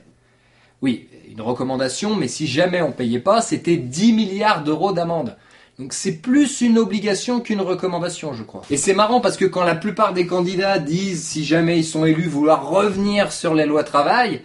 Oui, 0.81 1.07
une 1.29 1.41
recommandation, 1.41 2.15
mais 2.15 2.27
si 2.27 2.47
jamais 2.47 2.81
on 2.81 2.91
payait 2.91 3.19
pas, 3.19 3.41
c'était 3.41 3.77
10 3.77 4.13
milliards 4.13 4.63
d'euros 4.63 4.91
d'amende. 4.91 5.37
Donc 5.79 5.93
c'est 5.93 6.17
plus 6.17 6.61
une 6.61 6.77
obligation 6.77 7.39
qu'une 7.39 7.61
recommandation, 7.61 8.33
je 8.33 8.43
crois. 8.43 8.61
Et 8.69 8.77
c'est 8.77 8.93
marrant 8.93 9.21
parce 9.21 9.37
que 9.37 9.45
quand 9.45 9.63
la 9.63 9.75
plupart 9.75 10.13
des 10.13 10.27
candidats 10.27 10.77
disent, 10.77 11.23
si 11.23 11.45
jamais 11.45 11.79
ils 11.79 11.85
sont 11.85 12.05
élus, 12.05 12.27
vouloir 12.27 12.69
revenir 12.69 13.31
sur 13.31 13.55
les 13.55 13.65
lois 13.65 13.83
travail, 13.83 14.41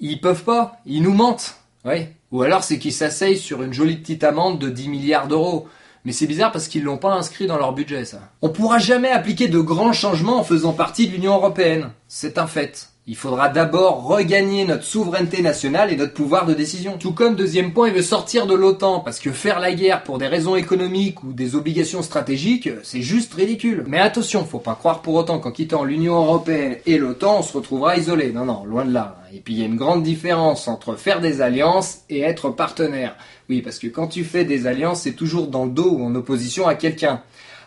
ils 0.00 0.20
peuvent 0.20 0.44
pas, 0.44 0.80
ils 0.86 1.02
nous 1.02 1.12
mentent. 1.12 1.56
Oui. 1.84 2.06
Ou 2.30 2.42
alors 2.42 2.64
c'est 2.64 2.78
qu'ils 2.78 2.92
s'asseyent 2.92 3.36
sur 3.36 3.62
une 3.62 3.72
jolie 3.72 3.96
petite 3.96 4.24
amende 4.24 4.58
de 4.58 4.68
10 4.68 4.88
milliards 4.88 5.28
d'euros. 5.28 5.68
Mais 6.08 6.14
c'est 6.14 6.26
bizarre 6.26 6.52
parce 6.52 6.68
qu'ils 6.68 6.84
l'ont 6.84 6.96
pas 6.96 7.12
inscrit 7.12 7.46
dans 7.46 7.58
leur 7.58 7.74
budget, 7.74 8.06
ça. 8.06 8.20
On 8.40 8.48
pourra 8.48 8.78
jamais 8.78 9.10
appliquer 9.10 9.46
de 9.46 9.58
grands 9.58 9.92
changements 9.92 10.38
en 10.38 10.42
faisant 10.42 10.72
partie 10.72 11.06
de 11.06 11.12
l'Union 11.12 11.34
Européenne. 11.34 11.90
C'est 12.08 12.38
un 12.38 12.46
fait. 12.46 12.88
Il 13.10 13.16
faudra 13.16 13.48
d'abord 13.48 14.04
regagner 14.04 14.66
notre 14.66 14.84
souveraineté 14.84 15.40
nationale 15.40 15.90
et 15.90 15.96
notre 15.96 16.12
pouvoir 16.12 16.44
de 16.44 16.52
décision. 16.52 16.98
Tout 16.98 17.12
comme, 17.12 17.36
deuxième 17.36 17.72
point, 17.72 17.88
il 17.88 17.94
veut 17.94 18.02
sortir 18.02 18.46
de 18.46 18.54
l'OTAN, 18.54 19.00
parce 19.00 19.18
que 19.18 19.32
faire 19.32 19.60
la 19.60 19.72
guerre 19.72 20.02
pour 20.02 20.18
des 20.18 20.26
raisons 20.26 20.56
économiques 20.56 21.22
ou 21.22 21.32
des 21.32 21.54
obligations 21.54 22.02
stratégiques, 22.02 22.68
c'est 22.82 23.00
juste 23.00 23.32
ridicule. 23.32 23.84
Mais 23.86 23.98
attention, 23.98 24.44
faut 24.44 24.58
pas 24.58 24.74
croire 24.74 25.00
pour 25.00 25.14
autant 25.14 25.38
qu'en 25.38 25.52
quittant 25.52 25.84
l'Union 25.84 26.16
Européenne 26.16 26.76
et 26.84 26.98
l'OTAN, 26.98 27.38
on 27.38 27.42
se 27.42 27.56
retrouvera 27.56 27.96
isolé. 27.96 28.30
Non, 28.30 28.44
non, 28.44 28.64
loin 28.66 28.84
de 28.84 28.92
là. 28.92 29.22
Et 29.32 29.40
puis 29.40 29.54
il 29.54 29.60
y 29.60 29.62
a 29.62 29.66
une 29.66 29.76
grande 29.76 30.02
différence 30.02 30.68
entre 30.68 30.94
faire 30.94 31.22
des 31.22 31.40
alliances 31.40 32.00
et 32.10 32.20
être 32.20 32.50
partenaire. 32.50 33.16
Oui, 33.48 33.62
parce 33.62 33.78
que 33.78 33.86
quand 33.86 34.08
tu 34.08 34.22
fais 34.22 34.44
des 34.44 34.66
alliances, 34.66 35.00
c'est 35.00 35.12
toujours 35.12 35.46
dans 35.46 35.64
le 35.64 35.70
dos 35.70 35.92
ou 35.92 36.04
en 36.04 36.14
opposition 36.14 36.66
à 36.66 36.74
quelqu'un 36.74 37.22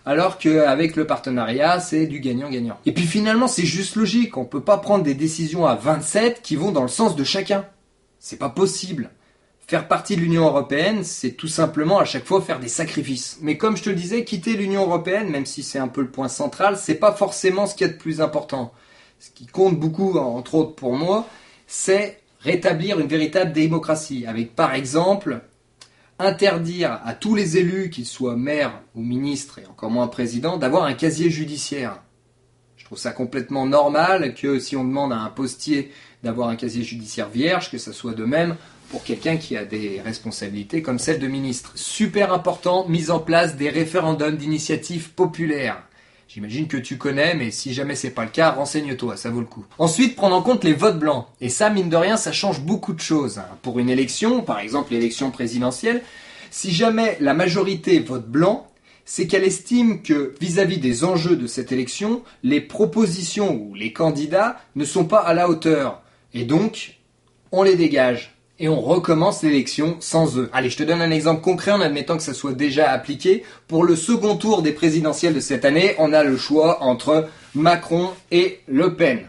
alors 0.05 0.38
qu'avec 0.38 0.96
le 0.96 1.05
partenariat, 1.05 1.79
c'est 1.79 2.08
du 2.08 2.20
gagnant-gagnant. 2.20 2.77
Et 2.86 2.91
puis 2.91 3.05
finalement, 3.05 3.48
c'est 3.48 3.65
juste 3.65 3.96
logique, 3.96 4.38
on 4.38 4.46
peut 4.46 4.62
pas 4.62 4.77
prendre 4.77 5.03
des 5.03 5.13
décisions 5.13 5.65
à 5.65 5.75
27 5.75 6.41
qui 6.41 6.55
vont 6.55 6.72
dans 6.72 6.81
le 6.81 6.88
sens 6.88 7.15
de 7.15 7.24
chacun. 7.24 7.65
C'est 8.20 8.39
pas 8.39 8.50
possible. 8.50 9.12
Faire 9.67 9.88
partie 9.88 10.15
de 10.15 10.22
l'Union 10.22 10.46
européenne, 10.46 11.03
c'est 11.03 11.31
tout 11.31 11.48
simplement 11.48 12.00
à 12.00 12.05
chaque 12.05 12.25
fois 12.25 12.41
faire 12.41 12.60
des 12.60 12.67
sacrifices. 12.67 13.38
Mais 13.41 13.58
comme 13.58 13.77
je 13.77 13.84
te 13.84 13.89
le 13.89 13.96
disais, 13.96 14.25
quitter 14.25 14.53
l'Union 14.53 14.81
européenne, 14.81 15.29
même 15.29 15.46
si 15.46 15.63
c'est 15.63 15.79
un 15.79 15.88
peu 15.88 16.01
le 16.01 16.10
point 16.10 16.27
central, 16.27 16.77
c'est 16.77 16.96
pas 16.96 17.13
forcément 17.13 17.67
ce 17.67 17.75
qu'il 17.75 17.88
y 17.88 17.89
a 17.89 17.93
de 17.93 17.98
plus 17.98 18.22
important. 18.22 18.74
Ce 19.20 19.29
qui 19.29 19.46
compte 19.46 19.79
beaucoup, 19.79 20.17
entre 20.17 20.55
autres 20.55 20.75
pour 20.75 20.93
moi, 20.93 21.27
c'est 21.67 22.20
rétablir 22.41 23.00
une 23.00 23.08
véritable 23.08 23.53
démocratie, 23.53 24.25
avec 24.25 24.55
par 24.55 24.74
exemple 24.74 25.41
interdire 26.22 27.00
à 27.04 27.13
tous 27.13 27.36
les 27.36 27.58
élus, 27.58 27.90
qu'ils 27.90 28.06
soient 28.06 28.36
maires 28.36 28.82
ou 28.96 29.01
ministres 29.01 29.60
et 29.60 29.66
encore 29.66 29.92
moins 29.92 30.08
présidents, 30.08 30.58
d'avoir 30.58 30.84
un 30.84 30.94
casier 30.94 31.30
judiciaire. 31.30 32.01
Je 32.78 32.86
trouve 32.86 32.98
ça 32.98 33.12
complètement 33.12 33.66
normal 33.66 34.34
que 34.34 34.60
si 34.60 34.75
on 34.75 34.84
demande 34.84 35.13
à 35.13 35.20
un 35.20 35.30
postier 35.30 35.92
d'avoir 36.24 36.50
un 36.50 36.56
casier 36.56 36.84
judiciaire 36.84 37.30
vierge, 37.30 37.72
que 37.72 37.78
ça 37.78 37.94
soit 37.94 38.13
de 38.13 38.25
même 38.25 38.56
pour 38.90 39.04
quelqu'un 39.04 39.38
qui 39.38 39.56
a 39.56 39.63
des 39.63 40.01
responsabilités 40.01 40.82
comme 40.82 41.00
celle 41.00 41.20
de 41.20 41.28
ministre. 41.28 41.72
Super 41.75 42.34
important, 42.34 42.88
mise 42.90 43.10
en 43.10 43.20
place 43.20 43.56
des 43.56 43.70
référendums 43.70 44.36
d'initiative 44.36 45.12
populaire. 45.12 45.82
J'imagine 46.33 46.69
que 46.69 46.77
tu 46.77 46.97
connais, 46.97 47.35
mais 47.35 47.51
si 47.51 47.73
jamais 47.73 47.93
c'est 47.93 48.11
pas 48.11 48.23
le 48.23 48.29
cas, 48.29 48.51
renseigne-toi, 48.51 49.17
ça 49.17 49.29
vaut 49.29 49.41
le 49.41 49.45
coup. 49.45 49.65
Ensuite, 49.77 50.15
prendre 50.15 50.33
en 50.33 50.41
compte 50.41 50.63
les 50.63 50.71
votes 50.71 50.97
blancs. 50.97 51.25
Et 51.41 51.50
ça, 51.50 51.69
mine 51.69 51.89
de 51.89 51.97
rien, 51.97 52.15
ça 52.15 52.31
change 52.31 52.61
beaucoup 52.61 52.93
de 52.93 53.01
choses. 53.01 53.41
Pour 53.61 53.79
une 53.79 53.89
élection, 53.89 54.41
par 54.41 54.61
exemple 54.61 54.93
l'élection 54.93 55.29
présidentielle, 55.29 56.01
si 56.50 56.71
jamais 56.71 57.17
la 57.19 57.33
majorité 57.33 58.00
vote 58.00 58.29
blanc, 58.29 58.69
c'est 59.03 59.27
qu'elle 59.27 59.43
estime 59.43 60.03
que 60.03 60.33
vis-à-vis 60.39 60.77
des 60.77 61.03
enjeux 61.03 61.35
de 61.35 61.47
cette 61.47 61.73
élection, 61.73 62.23
les 62.43 62.61
propositions 62.61 63.53
ou 63.53 63.75
les 63.75 63.91
candidats 63.91 64.61
ne 64.77 64.85
sont 64.85 65.03
pas 65.03 65.19
à 65.19 65.33
la 65.33 65.50
hauteur. 65.50 66.01
Et 66.33 66.45
donc, 66.45 67.00
on 67.51 67.61
les 67.61 67.75
dégage. 67.75 68.38
Et 68.60 68.70
on 68.70 68.79
recommence 68.79 69.41
l'élection 69.41 69.98
sans 70.00 70.38
eux. 70.38 70.50
Allez, 70.53 70.70
je 70.70 70.77
te 70.77 70.84
donne 70.84 71.01
un 71.01 71.12
exemple 71.12 71.41
concret 71.41 71.72
en 71.72 71.81
admettant 71.81 72.17
que 72.17 72.24
ça 72.24 72.34
soit 72.34 72.53
déjà 72.53 72.91
appliqué. 72.91 73.43
Pour 73.67 73.84
le 73.84 73.96
second 73.96 74.36
tour 74.36 74.62
des 74.62 74.72
présidentielles 74.72 75.34
de 75.34 75.39
cette 75.39 75.65
année, 75.65 75.96
on 75.98 76.13
a 76.13 76.24
le 76.24 76.38
choix 76.38 76.84
entre 76.84 77.27
Macron 77.55 78.12
et 78.29 78.60
Le 78.67 78.96
Pen. 78.96 79.27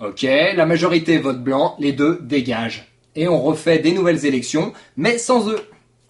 Ok, 0.00 0.22
la 0.22 0.66
majorité 0.66 1.18
vote 1.18 1.42
blanc, 1.42 1.76
les 1.78 1.92
deux 1.92 2.18
dégagent. 2.22 2.86
Et 3.14 3.28
on 3.28 3.40
refait 3.40 3.78
des 3.78 3.92
nouvelles 3.92 4.24
élections, 4.24 4.72
mais 4.96 5.18
sans 5.18 5.48
eux. 5.48 5.60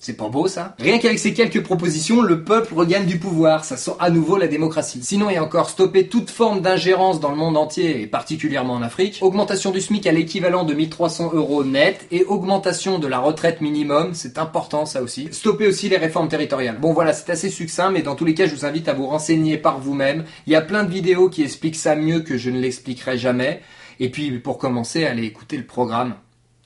C'est 0.02 0.16
pas 0.16 0.30
beau 0.30 0.48
ça? 0.48 0.74
Rien 0.78 0.98
qu'avec 0.98 1.18
ces 1.18 1.34
quelques 1.34 1.62
propositions, 1.62 2.22
le 2.22 2.42
peuple 2.42 2.72
regagne 2.72 3.04
du 3.04 3.18
pouvoir, 3.18 3.66
ça 3.66 3.76
sent 3.76 3.92
à 4.00 4.08
nouveau 4.08 4.38
la 4.38 4.48
démocratie. 4.48 5.00
Sinon, 5.02 5.28
a 5.28 5.38
encore 5.42 5.68
stopper 5.68 6.08
toute 6.08 6.30
forme 6.30 6.62
d'ingérence 6.62 7.20
dans 7.20 7.28
le 7.28 7.36
monde 7.36 7.58
entier, 7.58 8.00
et 8.00 8.06
particulièrement 8.06 8.72
en 8.72 8.82
Afrique, 8.82 9.18
augmentation 9.20 9.72
du 9.72 9.82
SMIC 9.82 10.06
à 10.06 10.12
l'équivalent 10.12 10.64
de 10.64 10.72
1300 10.72 11.32
euros 11.34 11.64
net, 11.64 12.06
et 12.10 12.24
augmentation 12.24 12.98
de 12.98 13.06
la 13.06 13.18
retraite 13.18 13.60
minimum, 13.60 14.14
c'est 14.14 14.38
important 14.38 14.86
ça 14.86 15.02
aussi. 15.02 15.28
Stopper 15.32 15.66
aussi 15.66 15.90
les 15.90 15.98
réformes 15.98 16.28
territoriales. 16.28 16.78
Bon 16.80 16.94
voilà, 16.94 17.12
c'est 17.12 17.30
assez 17.30 17.50
succinct, 17.50 17.90
mais 17.90 18.00
dans 18.00 18.14
tous 18.14 18.24
les 18.24 18.32
cas, 18.32 18.46
je 18.46 18.54
vous 18.54 18.64
invite 18.64 18.88
à 18.88 18.94
vous 18.94 19.06
renseigner 19.06 19.58
par 19.58 19.80
vous-même. 19.80 20.24
Il 20.46 20.52
y 20.54 20.56
a 20.56 20.62
plein 20.62 20.84
de 20.84 20.90
vidéos 20.90 21.28
qui 21.28 21.42
expliquent 21.42 21.76
ça 21.76 21.94
mieux 21.94 22.20
que 22.20 22.38
je 22.38 22.48
ne 22.48 22.58
l'expliquerai 22.58 23.18
jamais. 23.18 23.60
Et 23.98 24.08
puis, 24.08 24.30
pour 24.38 24.56
commencer, 24.56 25.04
allez 25.04 25.24
écouter 25.24 25.58
le 25.58 25.66
programme. 25.66 26.14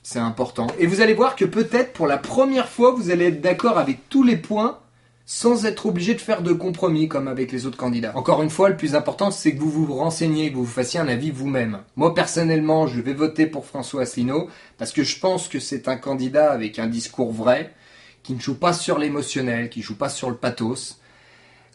C'est 0.07 0.19
important. 0.19 0.67
Et 0.77 0.85
vous 0.85 1.01
allez 1.01 1.15
voir 1.15 1.35
que 1.35 1.45
peut-être 1.45 1.91
pour 1.91 2.05
la 2.05 2.19
première 2.19 2.69
fois, 2.69 2.91
vous 2.91 3.09
allez 3.09 3.25
être 3.25 3.41
d'accord 3.41 3.79
avec 3.79 4.07
tous 4.07 4.21
les 4.21 4.37
points 4.37 4.77
sans 5.25 5.65
être 5.65 5.87
obligé 5.87 6.13
de 6.13 6.21
faire 6.21 6.43
de 6.43 6.53
compromis 6.53 7.07
comme 7.07 7.27
avec 7.27 7.51
les 7.51 7.65
autres 7.65 7.75
candidats. 7.75 8.11
Encore 8.15 8.43
une 8.43 8.51
fois, 8.51 8.69
le 8.69 8.77
plus 8.77 8.93
important, 8.93 9.31
c'est 9.31 9.55
que 9.55 9.59
vous 9.59 9.71
vous 9.71 9.95
renseigniez, 9.95 10.51
que 10.51 10.57
vous 10.57 10.63
vous 10.63 10.71
fassiez 10.71 10.99
un 10.99 11.07
avis 11.07 11.31
vous-même. 11.31 11.79
Moi, 11.95 12.13
personnellement, 12.13 12.85
je 12.85 13.01
vais 13.01 13.15
voter 13.15 13.47
pour 13.47 13.65
François 13.65 14.03
Asselineau 14.03 14.47
parce 14.77 14.91
que 14.91 15.01
je 15.01 15.19
pense 15.19 15.47
que 15.47 15.59
c'est 15.59 15.87
un 15.87 15.97
candidat 15.97 16.51
avec 16.51 16.77
un 16.77 16.85
discours 16.85 17.33
vrai, 17.33 17.73
qui 18.21 18.35
ne 18.35 18.39
joue 18.39 18.59
pas 18.59 18.73
sur 18.73 18.99
l'émotionnel, 18.99 19.71
qui 19.71 19.79
ne 19.79 19.85
joue 19.85 19.97
pas 19.97 20.09
sur 20.09 20.29
le 20.29 20.37
pathos. 20.37 20.99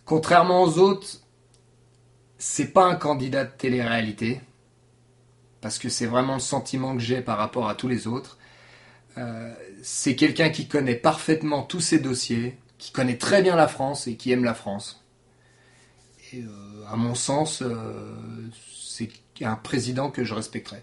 Contrairement 0.04 0.62
aux 0.62 0.78
autres, 0.78 1.18
c'est 2.38 2.72
pas 2.72 2.84
un 2.84 2.94
candidat 2.94 3.42
de 3.42 3.50
télé-réalité 3.58 4.40
parce 5.61 5.79
que 5.79 5.88
c'est 5.88 6.07
vraiment 6.07 6.35
le 6.35 6.40
sentiment 6.40 6.95
que 6.95 7.02
j'ai 7.02 7.21
par 7.21 7.38
rapport 7.38 7.69
à 7.69 7.75
tous 7.75 7.88
les 7.88 8.07
autres. 8.07 8.38
Euh, 9.19 9.52
c'est 9.83 10.17
quelqu'un 10.17 10.50
qui 10.50 10.69
connaît 10.69 10.95
parfaitement 10.95 11.62
tous 11.62 11.81
ses 11.81 11.99
dossiers, 11.99 12.59
qui 12.79 12.93
connaît 12.93 13.19
très 13.19 13.43
bien 13.43 13.57
la 13.57 13.69
France 13.69 14.07
et 14.07 14.17
qui 14.17 14.33
aime 14.33 14.45
la 14.45 14.55
France. 14.55 15.05
Et 16.33 16.43
euh, 16.43 16.85
à 16.88 16.97
mon 16.97 17.14
sens, 17.14 17.62
euh, 17.62 18.14
c'est 18.75 19.11
un 19.43 19.57
président 19.57 20.11
que 20.11 20.25
je 20.25 20.35
respecterai. 20.35 20.83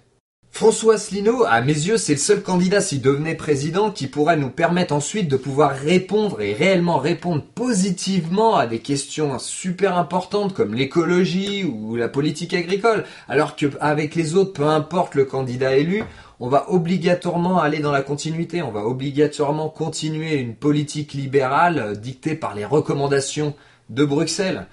François 0.58 0.96
Asselineau, 0.96 1.44
à 1.44 1.62
mes 1.62 1.72
yeux, 1.72 1.98
c'est 1.98 2.14
le 2.14 2.18
seul 2.18 2.42
candidat 2.42 2.82
s'il 2.82 3.00
devenait 3.00 3.36
président 3.36 3.92
qui 3.92 4.08
pourrait 4.08 4.38
nous 4.38 4.50
permettre 4.50 4.96
ensuite 4.96 5.28
de 5.28 5.38
pouvoir 5.38 5.70
répondre 5.70 6.42
et 6.42 6.54
réellement 6.54 6.98
répondre 6.98 7.44
positivement 7.44 8.56
à 8.56 8.66
des 8.66 8.80
questions 8.80 9.38
super 9.38 9.96
importantes 10.00 10.56
comme 10.56 10.74
l'écologie 10.74 11.64
ou 11.64 11.96
la 11.96 12.10
politique 12.10 12.56
agricole. 12.56 13.04
Alors 13.30 13.56
qu'avec 13.56 14.16
les 14.16 14.34
autres, 14.34 14.54
peu 14.54 14.66
importe 14.66 15.14
le 15.14 15.26
candidat 15.26 15.78
élu, 15.78 16.04
on 16.40 16.50
va 16.50 16.72
obligatoirement 16.72 17.60
aller 17.60 17.78
dans 17.78 17.92
la 17.92 18.02
continuité, 18.02 18.64
on 18.64 18.72
va 18.72 18.84
obligatoirement 18.84 19.70
continuer 19.70 20.38
une 20.38 20.56
politique 20.56 21.14
libérale 21.14 22.00
dictée 22.02 22.34
par 22.34 22.56
les 22.56 22.66
recommandations 22.66 23.54
de 23.92 24.04
Bruxelles. 24.04 24.66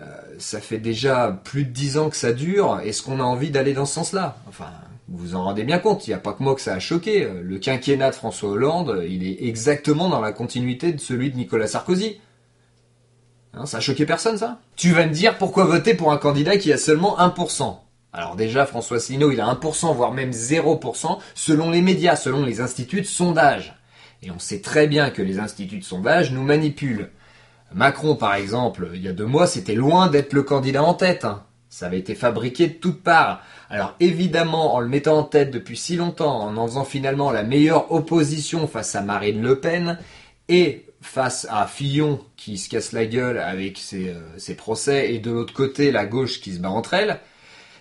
Euh, 0.00 0.06
ça 0.40 0.60
fait 0.60 0.80
déjà 0.80 1.40
plus 1.44 1.66
de 1.66 1.70
dix 1.70 1.98
ans 1.98 2.10
que 2.10 2.16
ça 2.16 2.32
dure. 2.32 2.80
Est-ce 2.84 3.00
qu'on 3.00 3.20
a 3.20 3.22
envie 3.22 3.52
d'aller 3.52 3.74
dans 3.74 3.86
ce 3.86 3.94
sens-là? 3.94 4.38
Enfin, 4.48 4.70
vous 5.08 5.18
vous 5.18 5.34
en 5.34 5.44
rendez 5.44 5.64
bien 5.64 5.78
compte, 5.78 6.06
il 6.06 6.10
n'y 6.10 6.14
a 6.14 6.18
pas 6.18 6.32
que 6.32 6.42
moi 6.42 6.54
que 6.54 6.60
ça 6.60 6.74
a 6.74 6.78
choqué. 6.78 7.28
Le 7.42 7.58
quinquennat 7.58 8.10
de 8.10 8.14
François 8.14 8.50
Hollande, 8.50 9.04
il 9.08 9.26
est 9.26 9.44
exactement 9.44 10.08
dans 10.08 10.20
la 10.20 10.32
continuité 10.32 10.92
de 10.92 11.00
celui 11.00 11.30
de 11.30 11.36
Nicolas 11.36 11.66
Sarkozy. 11.66 12.20
Hein, 13.52 13.66
ça 13.66 13.76
a 13.76 13.80
choqué 13.80 14.06
personne 14.06 14.38
ça? 14.38 14.60
Tu 14.76 14.92
vas 14.92 15.06
me 15.06 15.12
dire 15.12 15.36
pourquoi 15.38 15.64
voter 15.64 15.94
pour 15.94 16.12
un 16.12 16.16
candidat 16.16 16.56
qui 16.56 16.72
a 16.72 16.78
seulement 16.78 17.18
1% 17.18 17.76
alors 18.16 18.36
déjà, 18.36 18.64
François 18.64 18.98
Asselineau, 18.98 19.32
il 19.32 19.40
a 19.40 19.52
1%, 19.52 19.92
voire 19.92 20.12
même 20.12 20.30
0%, 20.30 21.18
selon 21.34 21.70
les 21.70 21.82
médias, 21.82 22.14
selon 22.14 22.44
les 22.44 22.60
instituts 22.60 23.00
de 23.00 23.06
sondage. 23.06 23.74
Et 24.22 24.30
on 24.30 24.38
sait 24.38 24.60
très 24.60 24.86
bien 24.86 25.10
que 25.10 25.20
les 25.20 25.40
instituts 25.40 25.80
de 25.80 25.84
sondage 25.84 26.30
nous 26.30 26.44
manipulent. 26.44 27.10
Macron, 27.74 28.14
par 28.14 28.36
exemple, 28.36 28.88
il 28.94 29.02
y 29.02 29.08
a 29.08 29.12
deux 29.12 29.26
mois, 29.26 29.48
c'était 29.48 29.74
loin 29.74 30.06
d'être 30.06 30.32
le 30.32 30.44
candidat 30.44 30.84
en 30.84 30.94
tête. 30.94 31.24
Hein. 31.24 31.42
Ça 31.74 31.86
avait 31.86 31.98
été 31.98 32.14
fabriqué 32.14 32.68
de 32.68 32.74
toutes 32.74 33.02
parts. 33.02 33.42
Alors 33.68 33.96
évidemment, 33.98 34.76
en 34.76 34.78
le 34.78 34.86
mettant 34.86 35.18
en 35.18 35.22
tête 35.24 35.50
depuis 35.50 35.76
si 35.76 35.96
longtemps, 35.96 36.42
en 36.42 36.56
en 36.56 36.68
faisant 36.68 36.84
finalement 36.84 37.32
la 37.32 37.42
meilleure 37.42 37.90
opposition 37.90 38.68
face 38.68 38.94
à 38.94 39.00
Marine 39.00 39.42
Le 39.42 39.58
Pen 39.58 39.98
et 40.48 40.86
face 41.00 41.48
à 41.50 41.66
Fillon 41.66 42.20
qui 42.36 42.58
se 42.58 42.68
casse 42.68 42.92
la 42.92 43.06
gueule 43.06 43.38
avec 43.38 43.78
ses, 43.78 44.10
euh, 44.10 44.54
procès 44.56 45.14
et 45.14 45.18
de 45.18 45.32
l'autre 45.32 45.52
côté 45.52 45.90
la 45.90 46.06
gauche 46.06 46.40
qui 46.40 46.54
se 46.54 46.60
bat 46.60 46.70
entre 46.70 46.94
elles, 46.94 47.18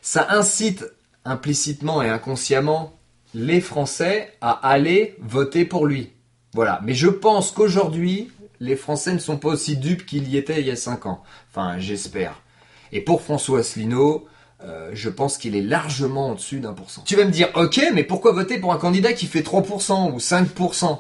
ça 0.02 0.26
incite 0.32 0.86
implicitement 1.24 2.02
et 2.02 2.10
inconsciemment 2.10 2.98
les 3.36 3.62
Français 3.62 4.34
à 4.42 4.54
aller 4.68 5.16
voter 5.20 5.66
pour 5.66 5.86
lui. 5.86 6.14
Voilà. 6.56 6.82
Mais 6.84 6.96
je 6.96 7.10
pense 7.10 7.52
qu'aujourd'hui, 7.52 8.32
les 8.60 8.76
Français 8.76 9.14
ne 9.14 9.20
sont 9.20 9.38
pas 9.38 9.50
aussi 9.50 9.78
dupes 9.78 10.08
qu'ils 10.08 10.30
y 10.30 10.38
étaient 10.38 10.62
il 10.62 10.66
y 10.66 10.72
a 10.72 10.76
5 10.76 11.06
ans. 11.06 11.22
Enfin, 11.52 11.78
j'espère. 11.78 12.42
Et 12.94 13.02
pour 13.02 13.22
François 13.22 13.60
Asselineau, 13.60 14.28
euh, 14.64 14.92
je 14.94 15.10
pense 15.10 15.38
qu'il 15.38 15.56
est 15.56 15.62
largement 15.62 16.30
en 16.30 16.36
dessus 16.36 16.60
d'un 16.60 16.74
pour 16.74 16.90
cent. 16.90 17.02
Tu 17.06 17.16
vas 17.16 17.26
me 17.26 17.32
dire, 17.32 17.50
ok, 17.56 17.82
mais 17.94 18.04
pourquoi 18.04 18.32
voter 18.32 18.60
pour 18.60 18.72
un 18.72 18.78
candidat 18.78 19.12
qui 19.14 19.26
fait 19.26 19.42
3% 19.42 20.14
ou 20.14 20.18
5% 20.20 21.00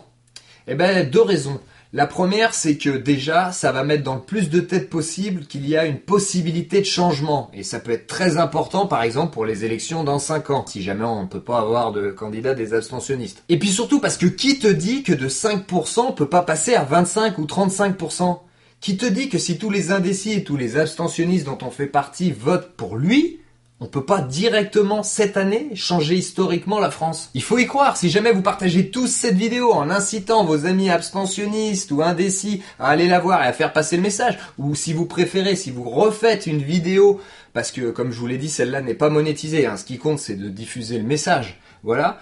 Eh 0.67 0.75
ben, 0.75 1.09
deux 1.09 1.21
raisons. 1.21 1.59
La 1.95 2.07
première, 2.07 2.55
c'est 2.55 2.77
que 2.77 2.89
déjà, 2.89 3.51
ça 3.51 3.71
va 3.71 3.83
mettre 3.83 4.03
dans 4.03 4.15
le 4.15 4.21
plus 4.21 4.49
de 4.49 4.59
têtes 4.59 4.89
possible 4.89 5.45
qu'il 5.45 5.69
y 5.69 5.77
a 5.77 5.85
une 5.85 5.99
possibilité 5.99 6.79
de 6.79 6.85
changement. 6.85 7.51
Et 7.53 7.61
ça 7.61 7.79
peut 7.79 7.91
être 7.91 8.07
très 8.07 8.37
important, 8.37 8.87
par 8.87 9.03
exemple, 9.03 9.31
pour 9.31 9.45
les 9.45 9.63
élections 9.63 10.03
dans 10.03 10.17
5 10.17 10.49
ans, 10.49 10.65
si 10.65 10.81
jamais 10.81 11.05
on 11.05 11.21
ne 11.21 11.27
peut 11.27 11.39
pas 11.39 11.59
avoir 11.59 11.91
de 11.91 12.09
candidat 12.09 12.55
des 12.55 12.73
abstentionnistes. 12.73 13.43
Et 13.47 13.59
puis 13.59 13.69
surtout 13.69 13.99
parce 13.99 14.17
que 14.17 14.25
qui 14.25 14.57
te 14.57 14.67
dit 14.67 15.03
que 15.03 15.13
de 15.13 15.29
5% 15.29 15.99
on 16.07 16.11
peut 16.13 16.27
pas 16.27 16.41
passer 16.41 16.73
à 16.73 16.83
25 16.83 17.37
ou 17.37 17.45
35% 17.45 18.39
Qui 18.83 18.97
te 18.97 19.05
dit 19.05 19.29
que 19.29 19.37
si 19.37 19.57
tous 19.57 19.69
les 19.69 19.91
indécis 19.91 20.33
et 20.33 20.43
tous 20.43 20.57
les 20.57 20.75
abstentionnistes 20.75 21.45
dont 21.45 21.57
on 21.61 21.71
fait 21.71 21.87
partie 21.87 22.33
votent 22.33 22.73
pour 22.75 22.97
lui, 22.97 23.39
on 23.79 23.85
peut 23.85 24.03
pas 24.03 24.19
directement 24.19 25.03
cette 25.03 25.37
année 25.37 25.69
changer 25.73 26.15
historiquement 26.15 26.81
la 26.81 26.91
France? 26.91 27.29
Il 27.33 27.43
faut 27.43 27.57
y 27.57 27.65
croire. 27.65 27.95
Si 27.95 28.09
jamais 28.09 28.33
vous 28.33 28.41
partagez 28.41 28.91
tous 28.91 29.07
cette 29.07 29.37
vidéo 29.37 29.71
en 29.71 29.89
incitant 29.89 30.43
vos 30.43 30.65
amis 30.65 30.89
abstentionnistes 30.89 31.93
ou 31.93 32.01
indécis 32.01 32.61
à 32.77 32.89
aller 32.89 33.07
la 33.07 33.21
voir 33.21 33.41
et 33.41 33.47
à 33.47 33.53
faire 33.53 33.71
passer 33.71 33.95
le 33.95 34.01
message, 34.01 34.37
ou 34.57 34.75
si 34.75 34.91
vous 34.91 35.05
préférez, 35.05 35.55
si 35.55 35.71
vous 35.71 35.89
refaites 35.89 36.45
une 36.45 36.61
vidéo, 36.61 37.21
parce 37.53 37.71
que 37.71 37.89
comme 37.89 38.11
je 38.11 38.19
vous 38.19 38.27
l'ai 38.27 38.37
dit, 38.37 38.49
celle-là 38.49 38.81
n'est 38.81 38.95
pas 38.95 39.09
monétisée. 39.09 39.65
Hein, 39.65 39.77
ce 39.77 39.85
qui 39.85 39.97
compte, 39.97 40.19
c'est 40.19 40.35
de 40.35 40.49
diffuser 40.49 40.97
le 40.97 41.05
message. 41.05 41.57
Voilà. 41.83 42.19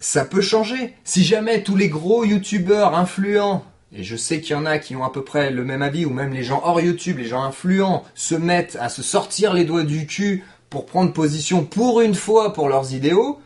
Ça 0.00 0.26
peut 0.26 0.42
changer. 0.42 0.92
Si 1.04 1.24
jamais 1.24 1.62
tous 1.62 1.76
les 1.76 1.88
gros 1.88 2.26
youtubeurs 2.26 2.94
influents 2.94 3.64
et 3.94 4.04
je 4.04 4.16
sais 4.16 4.40
qu'il 4.40 4.52
y 4.52 4.54
en 4.54 4.66
a 4.66 4.78
qui 4.78 4.96
ont 4.96 5.04
à 5.04 5.10
peu 5.10 5.24
près 5.24 5.50
le 5.50 5.64
même 5.64 5.82
avis, 5.82 6.04
ou 6.04 6.10
même 6.10 6.32
les 6.32 6.42
gens 6.42 6.60
hors 6.64 6.80
YouTube, 6.80 7.18
les 7.18 7.24
gens 7.24 7.42
influents, 7.42 8.04
se 8.14 8.34
mettent 8.34 8.76
à 8.80 8.88
se 8.88 9.02
sortir 9.02 9.54
les 9.54 9.64
doigts 9.64 9.84
du 9.84 10.06
cul 10.06 10.44
pour 10.68 10.86
prendre 10.86 11.12
position 11.12 11.64
pour 11.64 12.00
une 12.00 12.14
fois 12.14 12.52
pour 12.52 12.68
leurs 12.68 12.92
idéaux, 12.92 13.40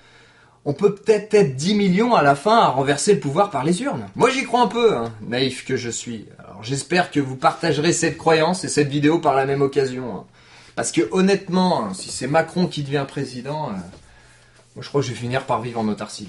on 0.64 0.72
peut 0.72 0.94
peut-être 0.94 1.34
être 1.34 1.56
10 1.56 1.74
millions 1.74 2.14
à 2.14 2.22
la 2.22 2.34
fin 2.34 2.58
à 2.58 2.68
renverser 2.68 3.14
le 3.14 3.20
pouvoir 3.20 3.50
par 3.50 3.64
les 3.64 3.82
urnes. 3.82 4.06
Moi 4.14 4.30
j'y 4.30 4.44
crois 4.44 4.62
un 4.62 4.68
peu, 4.68 4.96
hein, 4.96 5.12
naïf 5.20 5.64
que 5.64 5.76
je 5.76 5.90
suis. 5.90 6.26
Alors 6.38 6.62
j'espère 6.62 7.10
que 7.10 7.20
vous 7.20 7.36
partagerez 7.36 7.92
cette 7.92 8.16
croyance 8.16 8.64
et 8.64 8.68
cette 8.68 8.88
vidéo 8.88 9.18
par 9.18 9.34
la 9.34 9.46
même 9.46 9.62
occasion. 9.62 10.16
Hein. 10.16 10.24
Parce 10.76 10.92
que 10.92 11.02
honnêtement, 11.10 11.92
si 11.94 12.10
c'est 12.10 12.28
Macron 12.28 12.66
qui 12.66 12.82
devient 12.82 13.04
président, 13.06 13.68
euh, 13.68 13.72
moi 14.74 14.82
je 14.82 14.88
crois 14.88 15.00
que 15.00 15.06
je 15.06 15.12
vais 15.12 15.18
finir 15.18 15.44
par 15.44 15.60
vivre 15.60 15.80
en 15.80 15.88
autarcie. 15.88 16.28